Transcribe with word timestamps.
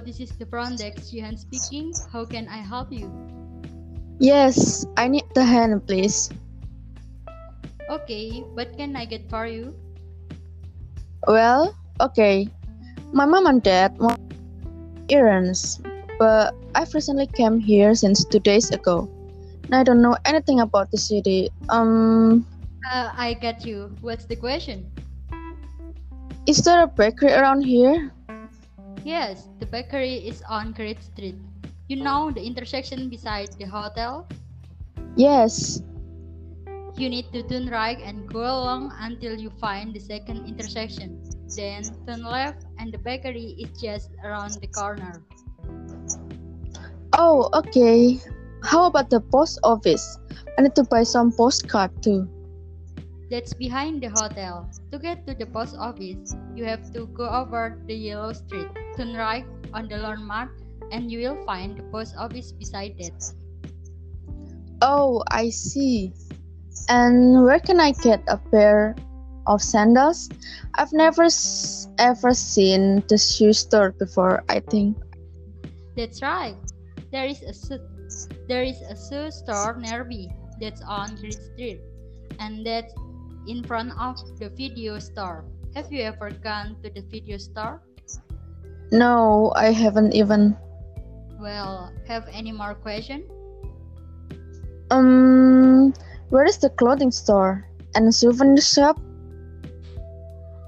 Hello, 0.00 0.08
this 0.08 0.24
is 0.24 0.32
the 0.40 0.48
front 0.48 0.80
desk. 0.80 1.12
Jihan 1.12 1.36
speaking. 1.36 1.92
How 2.08 2.24
can 2.24 2.48
I 2.48 2.64
help 2.64 2.88
you? 2.88 3.12
Yes, 4.16 4.88
I 4.96 5.12
need 5.12 5.28
the 5.36 5.44
hand, 5.44 5.84
please. 5.84 6.32
Okay, 7.84 8.40
what 8.56 8.72
can 8.80 8.96
I 8.96 9.04
get 9.04 9.28
for 9.28 9.44
you? 9.44 9.76
Well, 11.28 11.76
okay. 12.00 12.48
My 13.12 13.28
mom 13.28 13.44
and 13.44 13.60
dad 13.60 13.92
want 14.00 14.16
errands, 15.12 15.84
but 16.16 16.56
I've 16.72 16.96
recently 16.96 17.28
came 17.28 17.60
here 17.60 17.92
since 17.92 18.24
two 18.24 18.40
days 18.40 18.72
ago. 18.72 19.04
And 19.68 19.76
I 19.76 19.84
don't 19.84 20.00
know 20.00 20.16
anything 20.24 20.64
about 20.64 20.88
the 20.88 20.96
city. 20.96 21.52
Um, 21.68 22.48
Uh, 22.88 23.12
I 23.12 23.36
get 23.36 23.68
you. 23.68 23.92
What's 24.00 24.24
the 24.24 24.40
question? 24.40 24.88
is 26.48 26.64
there 26.64 26.82
a 26.82 26.88
bakery 26.88 27.36
around 27.36 27.68
here? 27.68 28.10
Yes, 29.04 29.48
the 29.58 29.66
bakery 29.66 30.28
is 30.28 30.42
on 30.48 30.72
Great 30.72 31.02
Street. 31.02 31.36
You 31.88 32.02
know 32.04 32.30
the 32.30 32.44
intersection 32.44 33.08
beside 33.08 33.48
the 33.58 33.64
hotel? 33.64 34.28
Yes. 35.16 35.82
You 36.96 37.08
need 37.08 37.32
to 37.32 37.42
turn 37.42 37.70
right 37.70 37.98
and 37.98 38.28
go 38.28 38.44
along 38.44 38.92
until 39.00 39.38
you 39.38 39.50
find 39.56 39.94
the 39.94 40.00
second 40.00 40.46
intersection. 40.46 41.22
Then 41.56 41.82
turn 42.06 42.22
left 42.22 42.66
and 42.78 42.92
the 42.92 42.98
bakery 42.98 43.56
is 43.56 43.72
just 43.80 44.10
around 44.22 44.60
the 44.60 44.68
corner. 44.68 45.24
Oh, 47.16 47.48
okay. 47.54 48.20
How 48.62 48.84
about 48.84 49.08
the 49.08 49.20
post 49.20 49.58
office? 49.64 50.18
I 50.58 50.62
need 50.62 50.74
to 50.76 50.84
buy 50.84 51.02
some 51.04 51.32
postcard 51.32 51.90
too. 52.02 52.28
That's 53.30 53.54
behind 53.54 54.02
the 54.02 54.08
hotel. 54.10 54.68
To 54.92 54.98
get 54.98 55.26
to 55.26 55.34
the 55.34 55.46
post 55.46 55.76
office, 55.78 56.34
you 56.54 56.64
have 56.64 56.92
to 56.92 57.06
go 57.06 57.28
over 57.28 57.78
the 57.86 57.94
yellow 57.94 58.32
street, 58.32 58.68
turn 58.96 59.14
right 59.14 59.46
on 59.72 59.88
the 59.88 59.98
landmark, 59.98 60.50
and 60.90 61.10
you 61.10 61.20
will 61.20 61.44
find 61.46 61.78
the 61.78 61.84
post 61.92 62.16
office 62.18 62.52
beside 62.52 62.94
it. 62.98 63.14
Oh, 64.82 65.22
I 65.30 65.50
see. 65.50 66.12
And 66.88 67.44
where 67.44 67.60
can 67.60 67.80
I 67.80 67.92
get 67.92 68.22
a 68.28 68.36
pair 68.38 68.96
of 69.46 69.62
sandals? 69.62 70.28
I've 70.74 70.92
never 70.92 71.24
s- 71.24 71.88
ever 71.98 72.34
seen 72.34 73.02
the 73.08 73.18
shoe 73.18 73.52
store 73.52 73.92
before, 73.92 74.42
I 74.48 74.60
think. 74.60 74.96
That's 75.96 76.22
right. 76.22 76.56
There 77.12 77.26
is 77.26 77.42
a 77.42 77.52
shoe, 77.54 77.78
there 78.48 78.62
is 78.62 78.80
a 78.82 78.96
shoe 78.96 79.30
store 79.30 79.76
nearby 79.78 80.28
that's 80.60 80.82
on 80.82 81.16
Great 81.16 81.40
Street, 81.42 81.80
and 82.38 82.64
that's 82.66 82.92
in 83.46 83.62
front 83.64 83.92
of 83.98 84.16
the 84.38 84.50
video 84.50 84.98
store. 84.98 85.44
Have 85.74 85.92
you 85.92 86.02
ever 86.02 86.30
gone 86.30 86.76
to 86.82 86.90
the 86.90 87.02
video 87.02 87.38
store? 87.38 87.82
No, 88.90 89.52
I 89.54 89.70
haven't 89.70 90.14
even. 90.14 90.56
Well, 91.38 91.92
have 92.06 92.26
any 92.32 92.52
more 92.52 92.74
question? 92.74 93.24
Um, 94.90 95.94
where 96.28 96.44
is 96.44 96.58
the 96.58 96.70
clothing 96.70 97.12
store 97.12 97.66
and 97.94 98.12
souvenir 98.14 98.60
shop? 98.60 98.98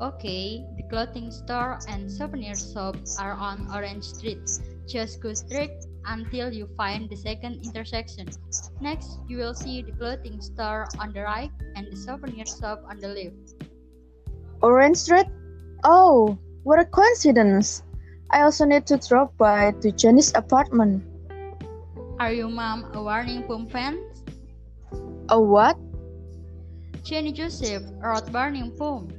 Okay, 0.00 0.64
the 0.76 0.84
clothing 0.88 1.30
store 1.30 1.78
and 1.88 2.10
souvenir 2.10 2.54
shop 2.54 2.96
are 3.18 3.32
on 3.32 3.68
Orange 3.72 4.04
Street. 4.04 4.44
Just 4.86 5.20
go 5.20 5.32
straight 5.32 5.84
until 6.06 6.52
you 6.52 6.68
find 6.76 7.08
the 7.08 7.16
second 7.16 7.64
intersection. 7.64 8.28
Next, 8.80 9.18
you 9.28 9.38
will 9.38 9.54
see 9.54 9.82
the 9.82 9.92
clothing 9.92 10.40
store 10.40 10.88
on 10.98 11.12
the 11.12 11.22
right 11.22 11.50
and 11.76 11.86
the 11.90 11.96
souvenir 11.96 12.46
shop 12.46 12.82
on 12.88 12.98
the 12.98 13.08
left. 13.08 13.64
Orange 14.62 14.96
Street? 14.96 15.26
Oh, 15.84 16.38
what 16.62 16.78
a 16.78 16.84
coincidence! 16.84 17.82
I 18.30 18.42
also 18.42 18.64
need 18.64 18.86
to 18.86 18.96
drop 18.96 19.36
by 19.36 19.72
to 19.80 19.90
Jenny's 19.90 20.32
apartment. 20.34 21.02
Are 22.20 22.32
you 22.32 22.48
mom 22.48 22.92
a 22.92 23.02
Warning 23.02 23.42
Poem 23.44 23.66
fan? 23.66 23.98
A 25.30 25.40
what? 25.40 25.76
Jenny 27.02 27.32
Joseph 27.32 27.82
wrote 27.98 28.30
Burning 28.30 28.76
Pump. 28.76 29.14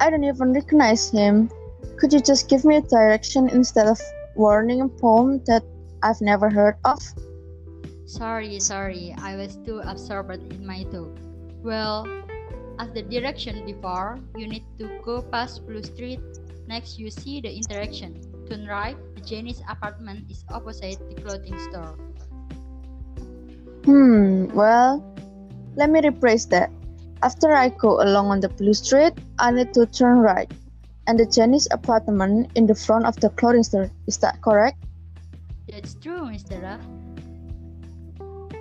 I 0.00 0.08
don't 0.08 0.24
even 0.24 0.52
recognize 0.54 1.10
him. 1.10 1.50
Could 1.98 2.12
you 2.12 2.20
just 2.20 2.48
give 2.48 2.64
me 2.64 2.76
a 2.76 2.80
direction 2.80 3.50
instead 3.50 3.86
of 3.86 4.00
warning 4.34 4.88
poem 4.88 5.42
that 5.46 5.62
I've 6.02 6.20
never 6.20 6.50
heard 6.50 6.76
of? 6.84 7.00
Sorry, 8.06 8.58
sorry, 8.58 9.14
I 9.22 9.36
was 9.36 9.56
too 9.64 9.80
absorbed 9.84 10.52
in 10.52 10.66
my 10.66 10.82
talk. 10.90 11.14
Well, 11.62 12.08
as 12.78 12.90
the 12.90 13.02
direction 13.02 13.64
before, 13.66 14.18
you 14.36 14.48
need 14.48 14.64
to 14.78 14.98
go 15.04 15.22
past 15.22 15.66
Blue 15.66 15.82
Street. 15.82 16.20
Next, 16.66 16.98
you 16.98 17.10
see 17.10 17.40
the 17.40 17.52
interaction. 17.52 18.18
Turn 18.48 18.66
right, 18.66 18.96
the 19.14 19.20
Jenny's 19.20 19.62
apartment 19.68 20.30
is 20.30 20.44
opposite 20.50 20.98
the 21.08 21.20
clothing 21.22 21.58
store. 21.70 21.94
Hmm, 23.84 24.46
well, 24.54 25.04
let 25.76 25.90
me 25.90 26.00
rephrase 26.00 26.48
that. 26.50 26.70
After 27.22 27.52
I 27.52 27.68
go 27.68 28.00
along 28.02 28.28
on 28.28 28.40
the 28.40 28.48
blue 28.48 28.74
street, 28.74 29.12
I 29.38 29.50
need 29.52 29.74
to 29.74 29.86
turn 29.86 30.18
right. 30.18 30.50
And 31.10 31.18
the 31.18 31.26
Jenny's 31.26 31.66
apartment 31.74 32.54
in 32.54 32.70
the 32.70 32.74
front 32.78 33.02
of 33.02 33.18
the 33.18 33.30
clothing 33.34 33.66
store. 33.66 33.90
Is 34.06 34.16
that 34.22 34.38
correct? 34.46 34.78
That's 35.66 35.98
true, 35.98 36.30
Mr. 36.30 36.62
Ruff. 36.62 36.78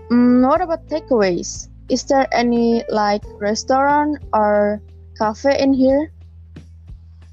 Mm, 0.09 0.41
what 0.41 0.57
about 0.57 0.89
takeaways? 0.89 1.69
Is 1.93 2.09
there 2.09 2.25
any 2.33 2.81
like 2.89 3.21
restaurant 3.37 4.17
or 4.33 4.81
cafe 5.13 5.61
in 5.61 5.77
here? 5.77 6.09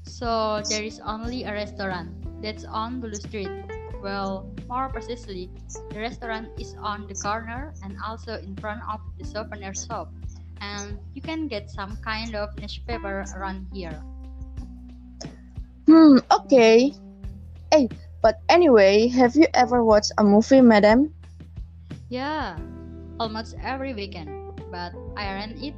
So, 0.05 0.61
there 0.69 0.85
is 0.85 1.01
only 1.01 1.49
a 1.49 1.51
restaurant 1.51 2.13
that's 2.37 2.69
on 2.69 3.01
Blue 3.01 3.17
Street. 3.17 3.49
Well, 4.05 4.53
more 4.69 4.85
precisely, 4.93 5.49
the 5.89 5.97
restaurant 5.97 6.53
is 6.61 6.77
on 6.77 7.09
the 7.09 7.17
corner 7.17 7.73
and 7.81 7.97
also 8.05 8.37
in 8.37 8.53
front 8.61 8.85
of 8.85 9.01
the 9.17 9.25
souvenir 9.25 9.73
shop. 9.73 10.13
And 10.61 11.01
you 11.17 11.25
can 11.25 11.49
get 11.49 11.73
some 11.73 11.97
kind 12.05 12.37
of 12.37 12.53
newspaper 12.61 13.25
around 13.33 13.65
here. 13.73 13.97
Hmm, 15.87 16.19
okay. 16.27 16.91
Hey, 17.71 17.87
but 18.21 18.43
anyway, 18.51 19.07
have 19.07 19.39
you 19.39 19.47
ever 19.55 19.87
watched 19.87 20.11
a 20.19 20.23
movie, 20.23 20.59
madam? 20.59 21.15
Yeah, 22.11 22.59
almost 23.19 23.55
every 23.63 23.95
weekend. 23.95 24.27
But 24.67 24.91
I 25.15 25.31
rent 25.31 25.63
it. 25.63 25.75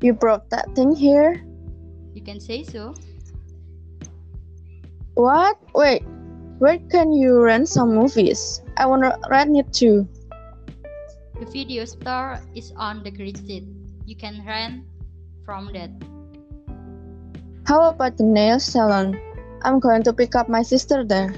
You 0.00 0.16
brought 0.16 0.48
that 0.48 0.72
thing 0.72 0.96
here? 0.96 1.44
You 2.16 2.24
can 2.24 2.40
say 2.40 2.64
so. 2.64 2.96
What? 5.12 5.60
Wait, 5.76 6.00
where 6.56 6.80
can 6.88 7.12
you 7.12 7.44
rent 7.44 7.68
some 7.68 7.92
movies? 7.92 8.64
I 8.80 8.86
wanna 8.86 9.20
rent 9.28 9.56
it 9.60 9.72
too. 9.76 10.08
The 11.36 11.44
video 11.52 11.84
store 11.84 12.40
is 12.56 12.72
on 12.80 13.04
the 13.04 13.12
Street. 13.12 13.68
You 14.06 14.16
can 14.16 14.40
rent 14.48 14.88
from 15.44 15.68
that. 15.76 15.92
How 17.64 17.88
about 17.88 18.16
the 18.16 18.24
nail 18.24 18.60
salon? 18.60 19.16
I'm 19.64 19.80
going 19.80 20.02
to 20.04 20.12
pick 20.12 20.34
up 20.36 20.48
my 20.48 20.62
sister 20.62 21.04
there. 21.04 21.32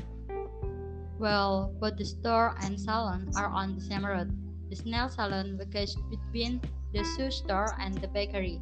Well, 1.19 1.73
both 1.79 1.97
the 1.97 2.05
store 2.05 2.55
and 2.61 2.79
salon 2.79 3.31
are 3.37 3.47
on 3.47 3.79
the 3.79 3.81
same 3.81 4.05
road. 4.05 4.35
The 4.69 4.77
nail 4.85 5.09
salon 5.09 5.57
located 5.57 6.03
between 6.11 6.61
the 6.93 7.07
shoe 7.15 7.31
store 7.31 7.79
and 7.79 7.95
the 7.99 8.09
bakery. 8.09 8.61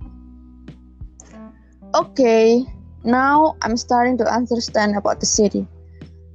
Okay, 1.94 2.64
now 3.02 3.56
I'm 3.62 3.76
starting 3.76 4.18
to 4.18 4.26
understand 4.28 4.96
about 4.96 5.20
the 5.20 5.26
city. 5.26 5.66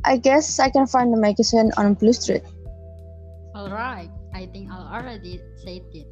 I 0.03 0.17
guess 0.17 0.59
I 0.59 0.69
can 0.69 0.87
find 0.87 1.13
the 1.13 1.17
magazine 1.17 1.71
on 1.77 1.93
Blue 1.93 2.13
Street. 2.13 2.43
Alright, 3.55 4.09
I 4.33 4.47
think 4.47 4.71
I 4.71 4.97
already 4.97 5.41
said 5.61 5.85
it. 5.93 6.09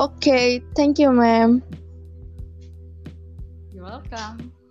Okay, 0.00 0.60
thank 0.74 0.98
you, 0.98 1.12
ma'am. 1.12 1.62
Welcome. 3.82 4.61